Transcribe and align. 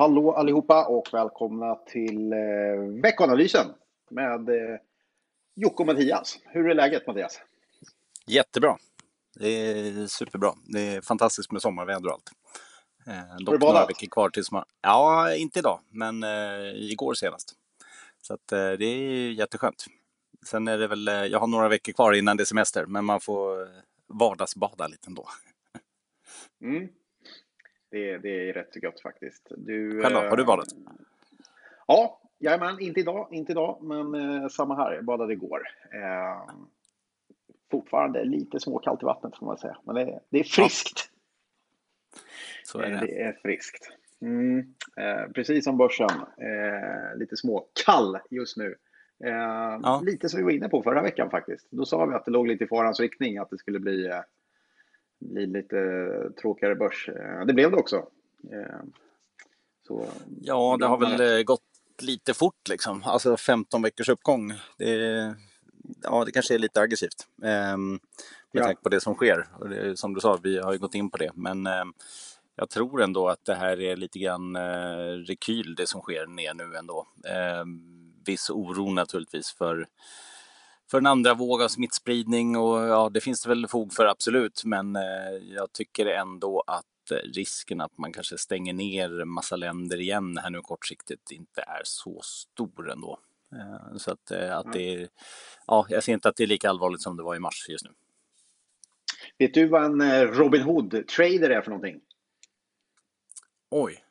Hallå, 0.00 0.32
allihopa 0.32 0.86
och 0.86 1.08
välkomna 1.12 1.74
till 1.74 2.32
eh, 2.32 2.38
veckanalysen 3.02 3.66
med 4.10 4.48
eh, 4.48 4.78
Jocke 5.54 5.82
och 5.82 5.86
Mattias. 5.86 6.38
Hur 6.44 6.70
är 6.70 6.74
läget 6.74 7.06
Mattias? 7.06 7.40
Jättebra. 8.26 8.76
Det 9.38 9.48
är 9.48 10.06
superbra. 10.06 10.52
Det 10.64 10.80
är 10.80 11.00
fantastiskt 11.00 11.52
med 11.52 11.62
sommarväder 11.62 12.06
och 12.06 12.12
allt. 12.12 12.30
Eh, 13.06 13.12
Har 13.12 13.38
du 13.38 13.44
dock 13.44 13.60
några 13.60 13.72
badat? 13.72 13.90
veckor 13.90 14.06
kvar 14.06 14.30
tills 14.30 14.52
man... 14.52 14.64
Ja, 14.80 15.34
inte 15.34 15.58
idag, 15.58 15.80
men 15.90 16.22
eh, 16.22 16.90
igår 16.90 17.14
senast. 17.14 17.54
Så 18.22 18.34
att, 18.34 18.52
eh, 18.52 18.70
det 18.70 18.84
är 18.84 19.30
jätteskönt. 19.30 19.86
Sen 20.46 20.68
är 20.68 20.78
det 20.78 20.86
väl, 20.86 21.08
eh, 21.08 21.14
jag 21.14 21.38
har 21.38 21.46
några 21.46 21.68
veckor 21.68 21.92
kvar 21.92 22.12
innan 22.12 22.36
det 22.36 22.42
är 22.42 22.44
semester, 22.44 22.86
men 22.86 23.04
man 23.04 23.20
får 23.20 23.62
eh, 23.62 23.68
vardagsbada 24.06 24.86
lite 24.86 25.06
ändå. 25.06 25.28
Mm. 26.62 26.88
Det, 27.90 28.18
det 28.18 28.48
är 28.48 28.52
rätt 28.52 28.72
så 28.72 28.80
gott 28.80 29.00
faktiskt. 29.00 29.46
Du, 29.56 30.02
Själv? 30.02 30.16
Har 30.16 30.36
du 30.36 30.42
eh, 30.42 30.46
badat? 30.46 30.68
Ja, 31.86 32.20
jajamän, 32.38 32.80
inte 32.80 33.00
idag, 33.00 33.28
inte 33.30 33.52
idag, 33.52 33.78
men 33.82 34.14
eh, 34.14 34.48
samma 34.48 34.76
här. 34.76 34.92
Jag 34.92 35.04
badade 35.04 35.32
igår. 35.32 35.62
Eh, 35.94 36.50
fortfarande 37.70 38.24
lite 38.24 38.60
småkallt 38.60 39.02
i 39.02 39.06
vattnet 39.06 39.36
får 39.38 39.46
man 39.46 39.58
säga, 39.58 39.76
men 39.84 39.94
det, 39.94 40.20
det 40.28 40.38
är 40.40 40.44
friskt. 40.44 41.10
Så 42.64 42.78
är 42.78 42.90
Eh, 42.92 43.00
det. 43.00 43.06
Det 43.06 43.22
är 43.22 43.32
friskt. 43.42 43.88
Mm. 44.22 44.74
Eh, 44.96 45.32
precis 45.34 45.64
som 45.64 45.76
börsen. 45.76 46.10
Eh, 46.38 47.16
lite 47.18 47.36
småkall 47.36 48.18
just 48.30 48.56
nu. 48.56 48.74
Eh, 49.24 49.30
Ja. 49.82 50.00
Lite 50.04 50.28
som 50.28 50.38
vi 50.38 50.44
var 50.44 50.50
inne 50.50 50.68
på 50.68 50.82
förra 50.82 51.02
veckan 51.02 51.30
faktiskt. 51.30 51.66
Då 51.70 51.84
sa 51.84 52.06
vi 52.06 52.14
att 52.14 52.24
det 52.24 52.30
låg 52.30 52.46
lite 52.46 52.64
i 52.64 52.66
farans 52.66 53.00
riktning, 53.00 53.38
att 53.38 53.50
det 53.50 53.58
skulle 53.58 53.78
bli, 53.80 54.06
eh, 54.06 54.20
bli 55.20 55.46
lite 55.46 55.76
tråkigare 56.40 56.74
börs. 56.74 57.08
Eh, 57.08 57.46
det 57.46 57.52
blev 57.52 57.70
det 57.70 57.76
också. 57.76 57.96
Eh, 58.52 58.80
så, 59.86 60.06
Ja, 60.42 60.76
det 60.80 60.86
har 60.86 60.98
väl 60.98 61.38
eh, 61.38 61.42
gått 61.42 61.62
lite 62.02 62.34
fort 62.34 62.68
liksom. 62.68 63.02
Alltså 63.04 63.36
15 63.36 63.82
veckors 63.82 64.08
uppgång. 64.08 64.52
Det, 64.78 65.34
ja, 66.02 66.24
det 66.24 66.32
kanske 66.32 66.54
är 66.54 66.58
lite 66.58 66.80
aggressivt. 66.80 67.26
ehm, 67.42 67.90
med 68.52 68.60
Ja. 68.60 68.64
tanke 68.64 68.82
på 68.82 68.88
det 68.88 69.00
som 69.00 69.14
sker. 69.14 69.46
Det, 69.68 69.96
som 69.98 70.14
du 70.14 70.20
sa, 70.20 70.38
vi 70.42 70.58
har 70.58 70.72
ju 70.72 70.78
gått 70.78 70.94
in 70.94 71.10
på 71.10 71.16
det. 71.16 71.30
Men 71.34 71.66
ehm, 71.66 71.92
jag 72.56 72.70
tror 72.70 73.02
ändå 73.02 73.28
att 73.28 73.44
det 73.44 73.54
här 73.54 73.80
är 73.80 73.96
lite 73.96 74.18
grann 74.18 74.56
eh, 74.56 75.12
rekyl 75.26 75.74
det 75.74 75.86
som 75.88 76.00
sker 76.00 76.26
ner 76.26 76.54
nu 76.54 76.76
ändå. 76.76 77.06
Ehm, 77.28 77.80
viss 78.26 78.50
oro 78.50 78.90
naturligtvis 78.92 79.52
för 79.52 79.86
för 80.90 80.98
en 80.98 81.06
andra 81.06 81.34
våg 81.34 81.62
av 81.62 81.68
smittspridning 81.68 82.56
och 82.56 82.78
ja, 82.78 83.10
det 83.14 83.20
finns 83.20 83.42
det 83.42 83.48
väl 83.48 83.68
fog 83.68 83.92
för 83.92 84.06
absolut. 84.06 84.64
Men 84.64 84.96
eh, 84.96 85.02
jag 85.48 85.72
tycker 85.72 86.06
ändå 86.06 86.64
att 86.66 87.10
eh, 87.10 87.16
risken 87.16 87.80
att 87.80 87.98
man 87.98 88.12
kanske 88.12 88.38
stänger 88.38 88.72
ner 88.72 89.24
massa 89.24 89.56
länder 89.56 90.00
igen 90.00 90.38
här 90.38 90.50
nu 90.50 90.60
kortsiktigt 90.60 91.30
inte 91.30 91.60
är 91.60 91.82
så 91.84 92.20
stor 92.22 92.90
ändå. 92.90 93.18
Eh, 93.52 93.96
så 93.96 94.12
att, 94.12 94.32
att 94.32 94.72
det 94.72 94.94
är, 94.94 95.08
ja, 95.66 95.86
jag 95.88 96.04
ser 96.04 96.12
inte 96.12 96.28
att 96.28 96.36
det 96.36 96.42
är 96.42 96.48
lika 96.48 96.70
allvarligt 96.70 97.02
som 97.02 97.16
det 97.16 97.22
var 97.22 97.36
i 97.36 97.40
mars 97.40 97.66
just 97.68 97.84
nu. 97.84 97.90
Vet 99.38 99.54
du 99.54 99.66
vad 99.66 99.84
en 99.84 100.26
Robin 100.26 100.62
Hood-trader 100.62 101.50
är 101.50 101.62
för 101.62 101.70
någonting? 101.70 102.00
Oj, 103.70 104.04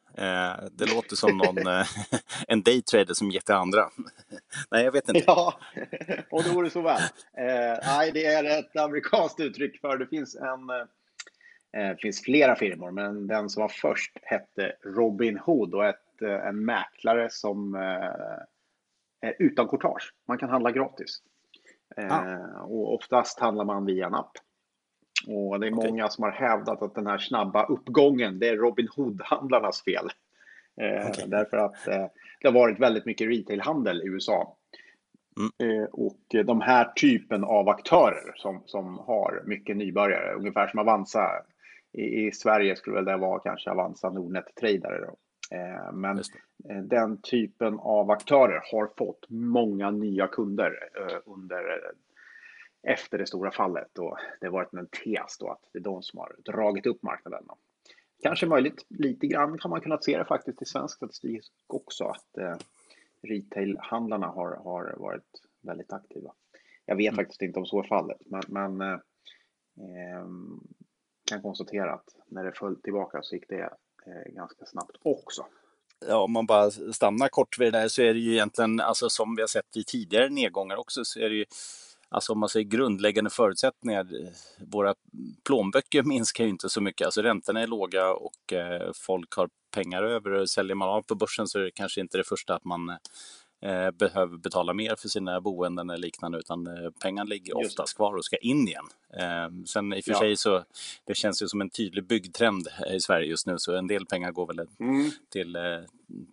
det 0.71 0.93
låter 0.95 1.15
som 1.15 1.37
någon, 1.37 1.57
eh, 1.67 1.85
en 2.47 2.61
daytrader 2.61 3.13
som 3.13 3.31
ger 3.31 3.39
till 3.39 3.55
andra. 3.55 3.89
Nej, 4.71 4.83
jag 4.83 4.91
vet 4.91 5.09
inte. 5.09 5.23
Ja, 5.27 5.59
och 6.31 6.43
det 6.43 6.49
vore 6.49 6.69
så 6.69 6.81
väl. 6.81 7.01
Eh, 7.37 7.77
nej, 7.85 8.11
det 8.13 8.25
är 8.25 8.59
ett 8.59 8.77
amerikanskt 8.77 9.39
uttryck 9.39 9.81
för 9.81 9.97
det 9.97 10.07
finns 10.07 10.35
en 10.35 10.69
eh, 10.69 10.85
det 11.89 11.97
finns 12.01 12.21
flera 12.23 12.55
firmor, 12.55 12.91
men 12.91 13.27
den 13.27 13.49
som 13.49 13.61
var 13.61 13.69
först 13.69 14.11
hette 14.21 14.73
Robin 14.85 15.37
Hood 15.37 15.73
och 15.73 15.85
ett, 15.85 16.21
eh, 16.21 16.47
en 16.47 16.65
mäklare 16.65 17.29
som 17.31 17.75
eh, 17.75 18.41
är 19.21 19.35
utan 19.39 19.67
courtage. 19.67 20.13
Man 20.27 20.37
kan 20.37 20.49
handla 20.49 20.71
gratis. 20.71 21.17
Eh, 21.97 22.11
Ah. 22.11 22.61
och 22.61 22.93
oftast 22.95 23.39
handlar 23.39 23.65
man 23.65 23.85
via 23.85 24.05
en 24.05 24.13
app. 24.15 24.31
Och 25.31 25.59
det 25.59 25.67
är 25.67 25.73
Okej. 25.77 25.89
många 25.91 26.09
som 26.09 26.23
har 26.23 26.31
hävdat 26.31 26.81
att 26.81 26.95
den 26.95 27.07
här 27.07 27.17
snabba 27.17 27.65
uppgången, 27.65 28.39
det 28.39 28.47
är 28.47 28.57
Robin 28.57 28.87
Hood-handlarnas 28.87 29.83
fel. 29.83 30.09
Eh, 30.81 31.07
Okej. 31.09 31.25
Därför 31.27 31.57
att 31.57 31.87
eh, 31.87 32.05
det 32.41 32.47
har 32.47 32.53
varit 32.53 32.79
väldigt 32.79 33.05
mycket 33.05 33.27
retailhandel 33.27 34.01
i 34.01 34.05
USA. 34.05 34.55
Eh, 35.63 35.89
Och 35.91 36.45
de 36.45 36.61
här 36.61 36.85
typen 36.85 37.43
av 37.43 37.69
aktörer 37.69 38.33
som, 38.35 38.63
som 38.65 38.97
har 38.97 39.43
mycket 39.45 39.77
nybörjare, 39.77 40.33
ungefär 40.33 40.67
som 40.67 40.79
Avanza. 40.79 41.29
I, 41.93 42.27
I 42.27 42.31
Sverige 42.31 42.75
skulle 42.75 42.95
väl 42.95 43.05
det 43.05 43.17
vara 43.17 43.39
kanske 43.39 43.71
Avanza 43.71 44.09
Nordnet 44.09 44.55
Tradare. 44.59 44.99
Då. 45.05 45.15
Men 45.93 46.21
den 46.83 47.21
typen 47.21 47.79
av 47.79 48.11
aktörer 48.11 48.61
har 48.71 48.89
fått 48.97 49.25
många 49.29 49.91
nya 49.91 50.27
kunder 50.27 50.73
under 51.25 51.91
efter 52.83 53.17
det 53.17 53.27
stora 53.27 53.51
fallet 53.51 53.97
och 53.97 54.17
det 54.39 54.47
har 54.47 54.53
varit 54.53 54.73
en 54.73 54.87
tes 54.87 55.37
då 55.37 55.49
att 55.49 55.69
det 55.73 55.79
är 55.79 55.83
de 55.83 56.03
som 56.03 56.19
har 56.19 56.35
dragit 56.45 56.85
upp 56.85 57.03
marknaden. 57.03 57.43
Kanske 58.23 58.45
möjligt, 58.45 58.85
lite 58.89 59.27
grann 59.27 59.57
kan 59.57 59.71
man 59.71 59.81
kunna 59.81 59.97
se 59.97 60.17
det 60.17 60.25
faktiskt 60.25 60.61
i 60.61 60.65
svensk 60.65 60.95
statistik 60.95 61.43
också 61.67 62.05
att 62.05 62.37
eh, 62.37 62.55
retailhandlarna 63.21 64.27
har, 64.27 64.55
har 64.55 64.95
varit 64.97 65.41
väldigt 65.61 65.93
aktiva. 65.93 66.33
Jag 66.85 66.95
vet 66.95 67.15
faktiskt 67.15 67.41
inte 67.41 67.59
om 67.59 67.65
så 67.65 67.79
är 67.79 67.87
fallet, 67.87 68.17
men, 68.25 68.41
men 68.47 68.81
eh, 68.81 68.99
ehm, 69.79 70.59
kan 71.29 71.41
konstatera 71.41 71.93
att 71.93 72.15
när 72.27 72.43
det 72.43 72.51
föll 72.51 72.81
tillbaka 72.81 73.19
så 73.21 73.35
gick 73.35 73.49
det 73.49 73.73
eh, 74.05 74.33
ganska 74.33 74.65
snabbt 74.65 74.97
också. 75.01 75.45
Ja, 76.07 76.23
om 76.23 76.31
man 76.31 76.45
bara 76.45 76.71
stannar 76.71 77.27
kort 77.27 77.59
vid 77.59 77.73
det 77.73 77.79
där 77.79 77.87
så 77.87 78.01
är 78.01 78.13
det 78.13 78.19
ju 78.19 78.33
egentligen, 78.33 78.79
alltså 78.79 79.09
som 79.09 79.35
vi 79.35 79.41
har 79.41 79.47
sett 79.47 79.77
i 79.77 79.83
tidigare 79.83 80.29
nedgångar 80.29 80.75
också, 80.75 81.05
så 81.05 81.19
är 81.19 81.29
det 81.29 81.35
ju, 81.35 81.45
alltså 82.09 82.33
om 82.33 82.39
man 82.39 82.49
säger 82.49 82.65
grundläggande 82.65 83.29
förutsättningar, 83.29 84.07
våra 84.71 84.95
plånböcker 85.45 86.03
minskar 86.13 86.43
ju 86.43 86.49
inte 86.49 86.69
så 86.69 86.81
mycket, 86.81 87.05
alltså 87.05 87.21
räntorna 87.21 87.61
är 87.61 87.67
låga 87.67 88.13
och 88.13 88.53
eh, 88.53 88.91
folk 88.95 89.33
har 89.35 89.49
pengar 89.71 90.03
över. 90.03 90.31
Och 90.31 90.49
säljer 90.49 90.75
man 90.75 90.89
av 90.89 91.01
på 91.01 91.15
börsen 91.15 91.47
så 91.47 91.59
är 91.59 91.63
det 91.63 91.71
kanske 91.71 92.01
inte 92.01 92.17
det 92.17 92.23
första 92.23 92.55
att 92.55 92.65
man 92.65 92.89
eh, 92.89 92.95
eh, 93.61 93.91
behöver 93.91 94.37
betala 94.37 94.73
mer 94.73 94.95
för 94.95 95.07
sina 95.07 95.41
boenden 95.41 95.89
eller 95.89 96.01
liknande 96.01 96.37
utan 96.37 96.67
eh, 96.67 96.89
pengarna 97.03 97.27
ligger 97.29 97.57
oftast 97.57 97.95
kvar 97.95 98.15
och 98.15 98.25
ska 98.25 98.37
in 98.37 98.67
igen. 98.67 98.85
Eh, 99.17 99.63
sen 99.65 99.93
i 99.93 99.99
och 99.99 100.03
för 100.03 100.11
Ja. 100.11 100.19
sig 100.19 100.37
så 100.37 100.63
det 101.05 101.15
känns 101.15 101.41
ju 101.43 101.47
som 101.47 101.61
en 101.61 101.69
tydlig 101.69 102.03
byggtrend 102.07 102.67
i 102.95 102.99
Sverige 102.99 103.27
just 103.29 103.47
nu 103.47 103.55
så 103.57 103.75
en 103.75 103.87
del 103.87 104.05
pengar 104.05 104.31
går 104.31 104.47
väl 104.47 104.59
Mm. 104.79 105.09
till, 105.31 105.55
eh, 105.55 105.61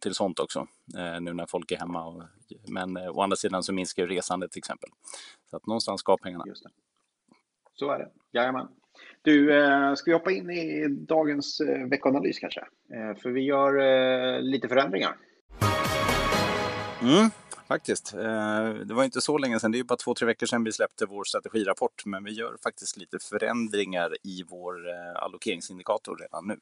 till 0.00 0.14
sånt 0.14 0.40
också 0.40 0.66
eh, 0.98 1.20
nu 1.20 1.32
när 1.32 1.46
folk 1.46 1.72
är 1.72 1.76
hemma. 1.76 2.04
Och, 2.06 2.22
men 2.68 2.96
eh, 2.96 3.16
å 3.16 3.20
andra 3.22 3.36
sidan 3.36 3.62
så 3.62 3.72
minskar 3.72 4.02
ju 4.02 4.08
resandet 4.08 4.52
till 4.52 4.58
exempel. 4.58 4.90
Så 5.50 5.56
att 5.56 5.66
någonstans 5.66 6.00
ska 6.00 6.16
pengarna. 6.16 6.44
Just 6.46 6.62
det. 6.64 6.70
Så 7.74 7.90
är 7.90 7.98
det. 7.98 8.08
Jajamän. 8.32 8.68
Du, 9.22 9.54
eh, 9.62 9.94
ska 9.94 10.10
vi 10.10 10.12
hoppa 10.16 10.30
in 10.32 10.50
i 10.50 10.88
dagens 10.88 11.60
eh, 11.60 11.86
veckoanalys 11.88 12.38
kanske? 12.38 12.60
Eh, 12.92 13.14
för 13.22 13.30
vi 13.30 13.40
gör 13.40 13.78
eh, 14.36 14.40
lite 14.42 14.68
förändringar. 14.68 15.16
Mm, 17.02 17.30
faktiskt. 17.68 18.14
Eh, 18.14 18.68
det 18.68 18.94
var 18.94 19.04
inte 19.04 19.20
så 19.20 19.38
länge 19.38 19.60
sedan, 19.60 19.72
det 19.72 19.76
är 19.76 19.80
ju 19.80 19.84
bara 19.84 19.96
två, 19.96 20.14
tre 20.14 20.26
veckor 20.26 20.46
sedan 20.46 20.64
vi 20.64 20.72
släppte 20.72 21.06
vår 21.06 21.24
strategirapport. 21.24 22.06
Men 22.06 22.24
vi 22.24 22.32
gör 22.32 22.56
faktiskt 22.62 22.96
lite 22.96 23.18
förändringar 23.18 24.16
i 24.22 24.42
vår 24.48 24.88
eh, 24.88 25.22
allokeringsindikator 25.22 26.16
redan 26.16 26.46
nu. 26.46 26.58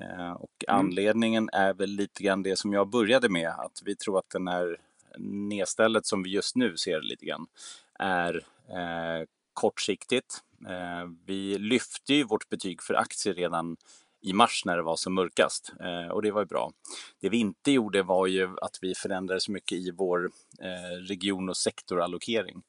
Eh, 0.00 0.32
Och 0.32 0.64
anledningen 0.68 1.50
är 1.52 1.74
väl 1.74 1.90
lite 1.90 2.22
grann 2.22 2.42
det 2.42 2.58
som 2.58 2.72
jag 2.72 2.88
började 2.88 3.28
med, 3.28 3.48
att 3.48 3.82
vi 3.84 3.96
tror 3.96 4.18
att 4.18 4.30
den 4.30 4.48
här 4.48 4.76
nedstället 5.18 6.06
som 6.06 6.22
vi 6.22 6.30
just 6.30 6.56
nu 6.56 6.76
ser 6.76 7.00
lite 7.00 7.26
grann 7.26 7.46
är 7.98 8.44
kortsiktigt. 9.54 10.42
Vi 11.26 11.58
lyfte 11.58 12.14
ju 12.14 12.24
vårt 12.24 12.48
betyg 12.48 12.82
för 12.82 12.94
aktier 12.94 13.34
redan 13.34 13.76
i 14.22 14.32
mars 14.32 14.62
när 14.64 14.76
det 14.76 14.82
var 14.82 14.96
som 14.96 15.14
mörkast 15.14 15.72
eh, 15.80 16.12
och 16.12 16.22
det 16.22 16.30
var 16.30 16.40
ju 16.40 16.46
bra. 16.46 16.72
Det 17.20 17.28
vi 17.28 17.36
inte 17.36 17.72
gjorde 17.72 18.02
var 18.02 18.26
ju 18.26 18.48
att 18.62 18.78
vi 18.80 18.94
förändrade 18.94 19.40
så 19.40 19.52
mycket 19.52 19.78
i 19.78 19.90
vår 19.90 20.30
eh, 20.62 21.02
region 21.08 21.48
och 21.48 21.56
sektorallokering 21.56 22.62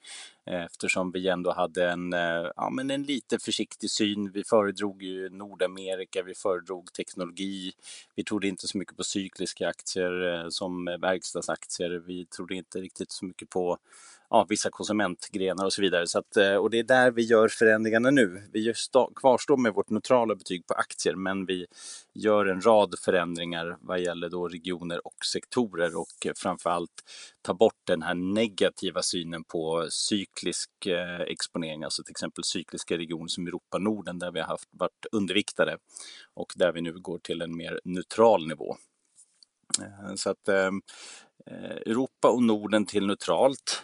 Eh, 0.50 0.63
eftersom 0.63 1.12
vi 1.12 1.28
ändå 1.28 1.51
hade 1.51 1.90
en, 1.90 2.13
eh, 2.13 2.51
ja, 2.56 2.69
men 2.69 2.92
en 2.92 3.04
lite 3.04 3.40
försiktig 3.40 3.92
syn. 3.92 4.31
Vi 4.31 4.44
föredrog 4.44 5.04
ju 5.04 5.30
Nordamerika, 5.30 6.24
vi 6.24 6.36
föredrog 6.36 6.94
teknologi. 6.94 7.72
Vi 8.16 8.24
trodde 8.24 8.48
inte 8.48 8.68
så 8.68 8.78
mycket 8.78 8.98
på 8.98 9.04
cykliska 9.04 9.68
aktier 9.68 10.34
eh, 10.34 10.50
som 10.50 10.86
verkstadsaktier. 10.86 11.90
Vi 12.07 12.25
trodde 12.25 12.56
inte 12.56 12.80
riktigt 12.80 13.12
så 13.12 13.25
mycket 13.25 13.50
på 13.50 13.78
ja, 14.30 14.46
vissa 14.50 14.69
konsumentgrenar 14.69 15.66
och 15.66 15.74
så 15.74 15.81
vidare. 15.81 16.07
Så 16.07 16.19
att, 16.19 16.38
och 16.60 16.69
det 16.69 16.80
är 16.80 16.84
där 16.84 17.12
vi 17.12 17.22
gör 17.22 17.48
förändringarna 17.48 18.12
nu. 18.12 18.44
Vi 18.54 18.74
kvarstår 19.16 19.57
med 19.57 19.74
vårt 19.74 19.90
neutrala 19.90 20.36
betyg 20.36 20.68
på 20.68 20.74
aktier, 20.74 21.16
men 21.16 21.46
vi 21.46 21.66
gör 22.13 22.46
en 22.46 22.62
rad 22.62 22.96
förändringar 23.06 23.78
vad 23.81 24.00
gäller 24.00 24.30
då 24.30 24.48
regioner 24.48 25.07
och 25.07 25.25
sektorer 25.34 25.98
och 25.98 26.07
framför 26.24 26.34
framförallt 26.34 27.04
ta 27.50 27.54
bort 27.54 27.81
den 27.88 28.01
här 28.01 28.13
negativa 28.13 29.01
synen 29.01 29.44
på 29.44 29.88
cyklisk 29.90 30.69
eh, 30.86 31.22
exponering, 31.22 31.84
alltså 31.84 32.04
till 32.04 32.12
exempel 32.12 32.44
cykliska 32.44 32.98
regioner 32.98 33.28
som 33.28 33.48
Europa 33.48 33.78
och 33.78 33.81
Norden 33.81 34.19
där 34.19 34.31
vi 34.31 34.40
har 34.40 34.48
haft, 34.48 34.69
varit 34.72 35.06
underviktade 35.12 35.78
och 36.34 36.54
där 36.56 36.72
vi 36.72 36.81
nu 36.81 36.94
går 36.94 37.19
till 37.19 37.42
en 37.42 37.57
mer 37.57 37.80
neutral 37.84 38.48
nivå. 38.48 38.75
Eh, 39.81 40.16
så 40.16 40.30
att 40.30 40.48
eh, 40.48 40.72
eh, 41.46 41.78
Europa 41.86 42.30
och 42.30 42.44
Norden 42.44 42.86
till 42.86 43.07
neutralt. 43.07 43.84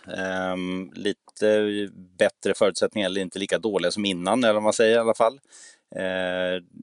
Lite 0.94 1.70
bättre 2.18 2.54
förutsättningar, 2.56 3.10
eller 3.10 3.22
inte 3.22 3.40
lika 3.40 3.60
dåliga 3.60 3.92
som 3.92 4.06
innan, 4.06 4.44
eller 4.44 4.54
vad 4.54 4.64
man 4.64 4.74
säger 4.74 4.96
i 4.96 5.00
alla 5.00 5.14
fall. 5.14 5.40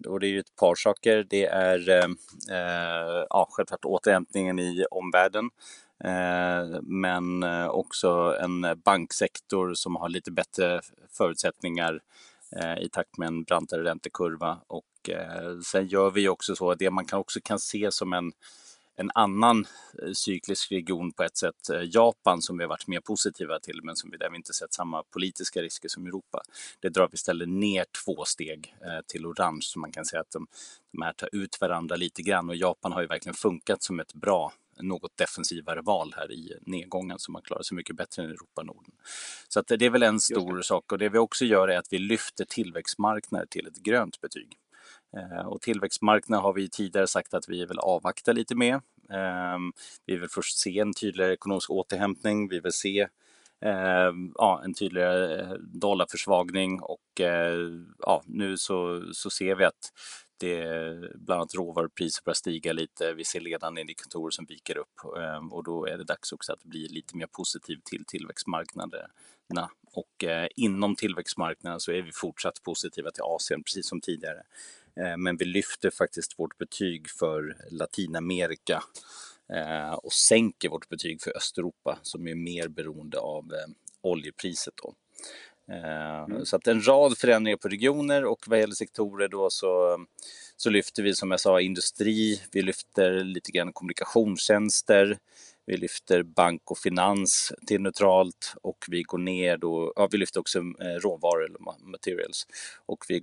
Och 0.08 0.20
det 0.20 0.26
är 0.26 0.30
ju 0.30 0.40
ett 0.40 0.56
par 0.56 0.74
saker. 0.74 1.26
Det 1.30 1.46
är 1.46 2.06
ja, 3.30 3.48
självklart 3.50 3.84
återhämtningen 3.84 4.58
i 4.58 4.84
omvärlden. 4.90 5.50
Eh, 6.04 6.80
men 6.82 7.42
eh, 7.42 7.66
också 7.66 8.36
en 8.40 8.66
banksektor 8.84 9.74
som 9.74 9.96
har 9.96 10.08
lite 10.08 10.30
bättre 10.30 10.80
förutsättningar 11.18 12.00
eh, 12.56 12.78
i 12.78 12.88
takt 12.88 13.18
med 13.18 13.28
en 13.28 13.42
brantare 13.42 13.84
räntekurva. 13.84 14.58
Och 14.66 14.84
sen 15.64 15.86
gör 15.86 16.10
vi 16.10 16.28
också 16.28 16.56
så 16.56 16.70
att 16.70 16.78
det 16.78 16.90
man 16.90 17.04
kan 17.04 17.18
också 17.18 17.40
kan 17.44 17.58
se 17.58 17.92
som 17.92 18.12
en 18.12 18.32
en 18.96 19.10
annan 19.14 19.66
cyklisk 20.14 20.72
region 20.72 21.12
på 21.12 21.22
ett 21.22 21.36
sätt, 21.36 21.70
Japan, 21.82 22.42
som 22.42 22.58
vi 22.58 22.64
har 22.64 22.68
varit 22.68 22.86
mer 22.86 23.00
positiva 23.00 23.60
till, 23.60 23.80
men 23.82 23.96
som 23.96 24.10
vi, 24.10 24.16
där 24.16 24.30
vi 24.30 24.36
inte 24.36 24.52
sett 24.52 24.74
samma 24.74 25.02
politiska 25.02 25.62
risker 25.62 25.88
som 25.88 26.06
Europa. 26.06 26.42
Det 26.80 26.88
drar 26.88 27.08
vi 27.10 27.14
istället 27.14 27.48
ner 27.48 27.84
två 28.04 28.24
steg 28.24 28.74
till 29.06 29.26
orange, 29.26 29.62
så 29.62 29.78
man 29.78 29.92
kan 29.92 30.04
säga 30.04 30.20
att 30.20 30.30
de, 30.30 30.46
de 30.92 31.02
här 31.02 31.12
tar 31.12 31.28
ut 31.32 31.60
varandra 31.60 31.96
lite 31.96 32.22
grann. 32.22 32.48
Och 32.48 32.56
Japan 32.56 32.92
har 32.92 33.00
ju 33.00 33.06
verkligen 33.06 33.34
funkat 33.34 33.82
som 33.82 34.00
ett 34.00 34.14
bra 34.14 34.52
något 34.80 35.16
defensivare 35.16 35.80
val 35.80 36.14
här 36.16 36.32
i 36.32 36.58
nedgången 36.60 37.18
som 37.18 37.34
har 37.34 37.42
klarat 37.42 37.66
sig 37.66 37.74
mycket 37.74 37.96
bättre 37.96 38.22
än 38.22 38.30
Europa 38.30 38.60
och 38.60 38.66
Norden. 38.66 38.92
Så 39.48 39.60
att 39.60 39.66
det 39.66 39.86
är 39.86 39.90
väl 39.90 40.02
en 40.02 40.20
stor 40.20 40.62
sak 40.62 40.92
och 40.92 40.98
det 40.98 41.08
vi 41.08 41.18
också 41.18 41.44
gör 41.44 41.68
är 41.68 41.78
att 41.78 41.92
vi 41.92 41.98
lyfter 41.98 42.44
tillväxtmarknader 42.44 43.46
till 43.46 43.66
ett 43.66 43.76
grönt 43.76 44.20
betyg. 44.20 44.56
Och 45.46 45.60
tillväxtmarknader 45.60 46.42
har 46.42 46.52
vi 46.52 46.70
tidigare 46.70 47.06
sagt 47.06 47.34
att 47.34 47.48
vi 47.48 47.66
vill 47.66 47.78
avvakta 47.78 48.32
lite 48.32 48.54
med. 48.54 48.80
Vi 50.06 50.16
vill 50.16 50.28
först 50.28 50.58
se 50.58 50.78
en 50.78 50.94
tydligare 50.94 51.32
ekonomisk 51.32 51.70
återhämtning. 51.70 52.48
Vi 52.48 52.60
vill 52.60 52.72
se 52.72 53.08
ja, 54.34 54.62
en 54.64 54.74
tydligare 54.74 55.56
dollarförsvagning 55.58 56.80
och 56.80 57.20
ja, 57.98 58.22
nu 58.26 58.56
så, 58.56 59.02
så 59.12 59.30
ser 59.30 59.54
vi 59.54 59.64
att 59.64 59.92
det, 60.42 61.14
bland 61.14 61.38
annat 61.38 61.54
råvarupriser 61.54 62.22
börjar 62.24 62.34
stiga 62.34 62.72
lite. 62.72 63.12
Vi 63.12 63.24
ser 63.24 63.40
ledande 63.40 63.80
indikatorer 63.80 64.30
som 64.30 64.44
viker 64.44 64.78
upp 64.78 65.16
ehm, 65.18 65.52
och 65.52 65.64
då 65.64 65.86
är 65.86 65.98
det 65.98 66.04
dags 66.04 66.32
också 66.32 66.52
att 66.52 66.64
bli 66.64 66.88
lite 66.88 67.16
mer 67.16 67.26
positiv 67.26 67.80
till 67.84 68.04
tillväxtmarknaderna. 68.04 69.70
Och 69.92 70.24
eh, 70.24 70.48
inom 70.56 70.96
tillväxtmarknaden 70.96 71.80
så 71.80 71.92
är 71.92 72.02
vi 72.02 72.12
fortsatt 72.12 72.62
positiva 72.62 73.10
till 73.10 73.22
Asien, 73.22 73.62
precis 73.62 73.88
som 73.88 74.00
tidigare. 74.00 74.42
Eh, 74.96 75.16
men 75.16 75.36
vi 75.36 75.44
lyfter 75.44 75.90
faktiskt 75.90 76.38
vårt 76.38 76.58
betyg 76.58 77.10
för 77.10 77.56
Latinamerika 77.70 78.82
eh, 79.52 79.92
och 79.92 80.12
sänker 80.12 80.68
vårt 80.68 80.88
betyg 80.88 81.22
för 81.22 81.36
Östeuropa 81.36 81.98
som 82.02 82.28
är 82.28 82.34
mer 82.34 82.68
beroende 82.68 83.18
av 83.18 83.52
oljepriset 84.00 84.74
då. 84.82 84.94
Mm. 85.68 86.46
Så 86.46 86.56
att 86.56 86.66
en 86.66 86.86
rad 86.86 87.18
förändringar 87.18 87.56
på 87.56 87.68
regioner 87.68 88.24
och 88.24 88.44
vad 88.46 88.58
gäller 88.58 88.74
sektorer 88.74 89.28
då 89.28 89.50
så, 89.50 89.98
så 90.56 90.70
lyfter 90.70 91.02
vi 91.02 91.14
som 91.14 91.30
jag 91.30 91.40
sa 91.40 91.60
industri, 91.60 92.40
vi 92.52 92.62
lyfter 92.62 93.24
lite 93.24 93.52
grann 93.52 93.72
kommunikationstjänster, 93.72 95.18
vi 95.66 95.76
lyfter 95.76 96.22
bank 96.22 96.70
och 96.70 96.78
finans 96.78 97.52
till 97.66 97.80
neutralt 97.80 98.54
och 98.62 98.84
vi 98.88 99.02
går 99.02 99.18
ner 99.18 99.56
då, 99.56 99.92
ja, 99.96 100.08
vi 100.10 100.18
lyfter 100.18 100.40
också 100.40 100.58
råvaror 101.00 101.44
eller 101.44 101.58
materials 101.90 102.46
och 102.86 103.04
vi 103.08 103.22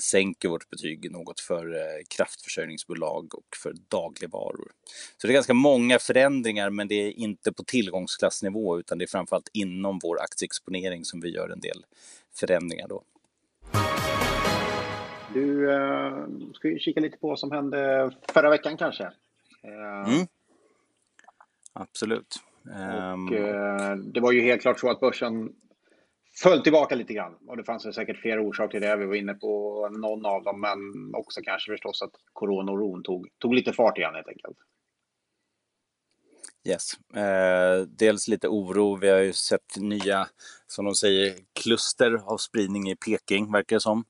sänker 0.00 0.48
vårt 0.48 0.70
betyg 0.70 1.10
något 1.10 1.40
för 1.40 1.74
kraftförsörjningsbolag 2.16 3.34
och 3.34 3.56
för 3.62 3.74
dagligvaror. 3.88 4.70
Så 5.16 5.26
det 5.26 5.32
är 5.32 5.34
ganska 5.34 5.54
många 5.54 5.98
förändringar 5.98 6.70
men 6.70 6.88
det 6.88 6.94
är 6.94 7.10
inte 7.10 7.52
på 7.52 7.64
tillgångsklassnivå 7.64 8.78
utan 8.78 8.98
det 8.98 9.04
är 9.04 9.06
framförallt 9.06 9.50
inom 9.52 9.98
vår 10.02 10.20
aktieexponering 10.20 11.04
som 11.04 11.20
vi 11.20 11.28
gör 11.28 11.48
en 11.48 11.60
del 11.60 11.84
förändringar 12.34 12.88
då. 12.88 13.02
Du, 15.34 15.66
ska 16.54 16.68
vi 16.68 16.78
kika 16.78 17.00
lite 17.00 17.18
på 17.18 17.28
vad 17.28 17.38
som 17.38 17.50
hände 17.50 18.10
förra 18.32 18.50
veckan 18.50 18.76
kanske? 18.76 19.10
Mm. 19.62 20.26
Absolut. 21.80 22.36
Och, 22.64 23.32
eh, 23.32 23.96
det 23.96 24.20
var 24.20 24.32
ju 24.32 24.40
helt 24.40 24.62
klart 24.62 24.80
så 24.80 24.90
att 24.90 25.00
börsen 25.00 25.52
föll 26.42 26.62
tillbaka 26.62 26.94
lite 26.94 27.14
grann. 27.14 27.34
Och 27.46 27.56
det 27.56 27.64
fanns 27.64 27.94
säkert 27.94 28.16
flera 28.16 28.40
orsaker 28.40 28.80
till 28.80 28.88
det. 28.88 28.96
Vi 28.96 29.06
var 29.06 29.14
inne 29.14 29.34
på 29.34 29.88
någon 29.88 30.26
av 30.26 30.42
dem, 30.42 30.60
men 30.60 31.14
också 31.14 31.40
kanske 31.44 31.72
förstås 31.72 32.02
att 32.02 32.12
coronaoron 32.32 33.02
tog, 33.02 33.28
tog 33.38 33.54
lite 33.54 33.72
fart 33.72 33.98
igen 33.98 34.14
helt 34.14 34.28
enkelt. 34.28 34.56
Yes. 36.64 37.16
Eh, 37.16 37.86
dels 37.88 38.28
lite 38.28 38.48
oro. 38.48 38.96
Vi 38.96 39.08
har 39.08 39.18
ju 39.18 39.32
sett 39.32 39.76
nya, 39.76 40.26
som 40.66 40.84
de 40.84 40.94
säger, 40.94 41.34
kluster 41.62 42.20
av 42.24 42.36
spridning 42.36 42.90
i 42.90 42.96
Peking, 42.96 43.52
verkar 43.52 43.76
det 43.76 43.80
som. 43.80 44.04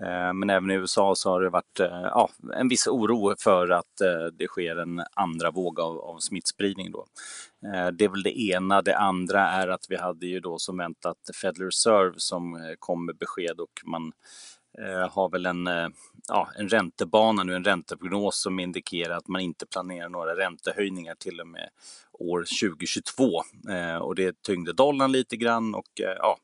Eh, 0.00 0.32
men 0.32 0.50
även 0.50 0.70
i 0.70 0.74
USA 0.74 1.14
så 1.14 1.30
har 1.30 1.40
det 1.40 1.50
varit 1.50 1.80
eh, 1.80 2.02
ja, 2.02 2.30
en 2.54 2.68
viss 2.68 2.86
oro 2.86 3.34
för 3.38 3.68
att 3.68 4.00
eh, 4.00 4.26
det 4.32 4.46
sker 4.46 4.76
en 4.76 5.02
andra 5.14 5.50
våg 5.50 5.80
av, 5.80 5.98
av 5.98 6.18
smittspridning. 6.18 6.90
Då. 6.92 7.06
Det 7.92 8.04
är 8.04 8.08
väl 8.08 8.22
det 8.22 8.40
ena. 8.40 8.82
Det 8.82 8.96
andra 8.96 9.48
är 9.48 9.68
att 9.68 9.86
vi 9.88 9.96
hade 9.96 10.26
ju 10.26 10.40
då 10.40 10.58
som 10.58 10.76
väntat 10.76 11.16
Federal 11.40 11.66
Reserve 11.66 12.14
som 12.16 12.74
kom 12.78 13.06
med 13.06 13.16
besked 13.16 13.60
och 13.60 13.80
man 13.84 14.12
har 15.10 15.28
väl 15.28 15.46
en, 15.46 15.68
ja, 16.28 16.48
en 16.56 16.68
räntebana 16.68 17.44
nu, 17.44 17.54
en 17.54 17.64
ränteprognos 17.64 18.42
som 18.42 18.60
indikerar 18.60 19.16
att 19.16 19.28
man 19.28 19.40
inte 19.40 19.66
planerar 19.66 20.08
några 20.08 20.36
räntehöjningar 20.36 21.14
till 21.14 21.40
och 21.40 21.46
med 21.46 21.68
år 22.12 22.44
2022. 22.70 23.24
Och 24.00 24.14
det 24.14 24.42
tyngde 24.42 24.72
dollarn 24.72 25.12
lite 25.12 25.36
grann 25.36 25.74
och 25.74 25.90
ja, 25.94 26.36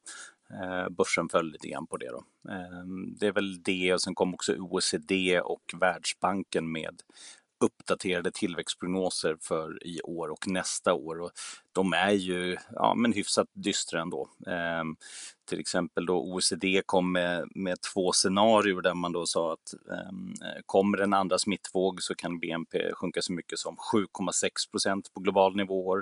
Eh, 0.50 0.88
börsen 0.88 1.28
föll 1.28 1.52
lite 1.52 1.68
grann 1.68 1.86
på 1.86 1.96
det. 1.96 2.08
Då. 2.08 2.24
Ehm, 2.52 3.14
det 3.18 3.26
är 3.26 3.32
väl 3.32 3.62
det 3.62 3.94
och 3.94 4.02
sen 4.02 4.14
kom 4.14 4.34
också 4.34 4.56
OECD 4.56 5.40
och 5.40 5.62
Världsbanken 5.80 6.72
med 6.72 7.02
uppdaterade 7.60 8.30
tillväxtprognoser 8.30 9.36
för 9.40 9.86
i 9.86 10.00
år 10.02 10.28
och 10.28 10.48
nästa 10.48 10.94
år. 10.94 11.20
Och 11.20 11.30
de 11.76 11.92
är 11.92 12.12
ju 12.12 12.56
ja, 12.74 12.94
men 12.94 13.12
hyfsat 13.12 13.48
dystra 13.52 14.00
ändå. 14.00 14.28
Eh, 14.46 14.84
till 15.46 15.60
exempel 15.60 16.06
då 16.06 16.18
OECD 16.18 16.82
kom 16.86 17.12
med, 17.12 17.48
med 17.54 17.80
två 17.80 18.12
scenarier 18.12 18.82
där 18.82 18.94
man 18.94 19.12
då 19.12 19.26
sa 19.26 19.52
att 19.52 19.74
eh, 19.90 20.60
kommer 20.66 20.98
en 20.98 21.12
andra 21.12 21.38
smittvåg 21.38 22.02
så 22.02 22.14
kan 22.14 22.38
BNP 22.38 22.92
sjunka 22.94 23.22
så 23.22 23.32
mycket 23.32 23.58
som 23.58 23.76
7,6 23.92 24.70
procent 24.70 25.14
på 25.14 25.20
global 25.20 25.56
nivå 25.56 25.96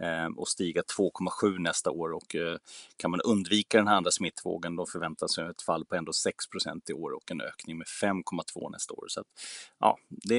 eh, 0.00 0.26
och 0.36 0.48
stiga 0.48 0.82
2,7 0.82 1.58
nästa 1.58 1.90
år. 1.90 2.12
Och 2.12 2.34
eh, 2.34 2.56
kan 2.96 3.10
man 3.10 3.20
undvika 3.20 3.78
den 3.78 3.88
här 3.88 3.96
andra 3.96 4.10
smittvågen 4.10 4.76
då 4.76 4.86
förväntas 4.86 5.38
ett 5.38 5.62
fall 5.62 5.84
på 5.84 5.96
ändå 5.96 6.12
6 6.12 6.48
procent 6.48 6.90
i 6.90 6.92
år 6.92 7.10
och 7.10 7.30
en 7.30 7.40
ökning 7.40 7.78
med 7.78 7.86
5,2 7.86 8.70
nästa 8.70 8.94
år. 8.94 9.04
Så 9.08 9.20
att, 9.20 9.26
ja, 9.78 9.98
det, 10.08 10.38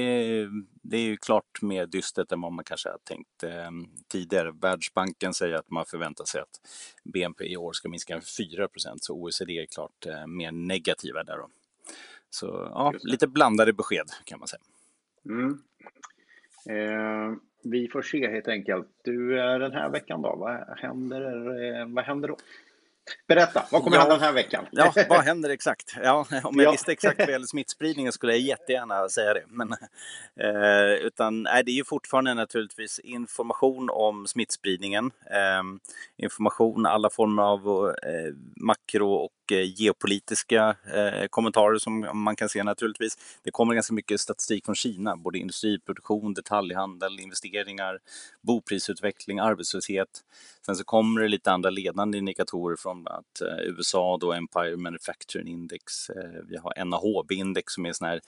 det 0.82 0.96
är 0.96 1.02
ju 1.02 1.16
klart 1.16 1.62
mer 1.62 1.86
dystert 1.86 2.32
än 2.32 2.40
vad 2.40 2.52
man 2.52 2.64
kanske 2.64 2.88
har 2.88 2.98
tänkt 3.04 3.42
ehm, 3.42 3.86
tidigare 4.08 4.52
Världsbanken 4.68 5.34
säger 5.34 5.54
att 5.54 5.70
man 5.70 5.86
förväntar 5.86 6.24
sig 6.24 6.40
att 6.40 6.60
BNP 7.04 7.44
i 7.44 7.56
år 7.56 7.72
ska 7.72 7.88
minska 7.88 8.14
med 8.14 8.22
4% 8.22 8.96
så 9.00 9.14
OECD 9.14 9.58
är 9.58 9.66
klart 9.66 10.06
eh, 10.06 10.26
mer 10.26 10.52
negativa 10.52 11.24
där. 11.24 11.36
Då. 11.36 11.48
Så 12.30 12.46
ja, 12.46 12.94
lite 13.00 13.26
blandade 13.26 13.72
besked 13.72 14.06
kan 14.24 14.38
man 14.38 14.48
säga. 14.48 14.62
Mm. 15.24 15.62
Eh, 16.68 17.38
vi 17.62 17.88
får 17.88 18.02
se 18.02 18.30
helt 18.30 18.48
enkelt. 18.48 18.88
Du, 19.02 19.34
den 19.36 19.72
här 19.72 19.88
veckan 19.88 20.22
då, 20.22 20.36
vad 20.36 20.78
händer, 20.78 21.22
eh, 21.62 21.86
vad 21.86 22.04
händer 22.04 22.28
då? 22.28 22.36
Berätta, 23.28 23.66
vad 23.70 23.84
kommer 23.84 23.96
ja, 23.96 24.00
hända 24.00 24.14
den 24.14 24.24
här 24.24 24.32
veckan? 24.32 24.66
Ja, 24.70 24.92
vad 25.08 25.24
händer 25.24 25.50
exakt? 25.50 25.96
Ja, 26.02 26.26
om 26.44 26.58
jag 26.58 26.66
ja. 26.66 26.70
visste 26.70 26.92
exakt 26.92 27.18
vad 27.18 27.28
gäller 27.28 27.46
smittspridningen 27.58 28.12
skulle 28.12 28.32
jag 28.32 28.40
jättegärna 28.40 29.08
säga 29.08 29.34
det. 29.34 29.44
Men, 29.46 29.72
eh, 30.40 31.06
utan, 31.06 31.42
nej, 31.42 31.64
det 31.64 31.70
är 31.70 31.74
ju 31.74 31.84
fortfarande 31.84 32.34
naturligtvis 32.34 32.98
information 32.98 33.90
om 33.90 34.26
smittspridningen. 34.26 35.10
Eh, 35.30 35.62
information, 36.16 36.86
alla 36.86 37.10
former 37.10 37.42
av 37.42 37.88
eh, 37.88 38.34
makro 38.56 39.12
och 39.12 39.52
eh, 39.52 39.80
geopolitiska 39.80 40.76
eh, 40.94 41.26
kommentarer 41.30 41.78
som 41.78 42.10
man 42.14 42.36
kan 42.36 42.48
se 42.48 42.62
naturligtvis. 42.62 43.18
Det 43.42 43.50
kommer 43.50 43.74
ganska 43.74 43.94
mycket 43.94 44.20
statistik 44.20 44.64
från 44.64 44.74
Kina, 44.74 45.16
både 45.16 45.38
industriproduktion, 45.38 46.34
detaljhandel, 46.34 47.20
investeringar, 47.20 47.98
boprisutveckling, 48.42 49.38
arbetslöshet. 49.38 50.08
Sen 50.66 50.76
så 50.76 50.84
kommer 50.84 51.20
det 51.20 51.28
lite 51.28 51.52
andra 51.52 51.70
ledande 51.70 52.18
indikatorer 52.18 52.76
från 52.76 52.97
att 53.06 53.40
eh, 53.40 53.58
annat 53.58 53.64
USA, 53.64 54.18
då 54.20 54.32
Empire 54.32 54.76
Manufacturing 54.76 55.48
Index. 55.48 56.10
Eh, 56.10 56.40
vi 56.48 56.56
har 56.56 56.84
NAHB-index 56.84 57.74
som 57.74 57.86
är 57.86 57.88
en 57.88 57.94
här 58.06 58.20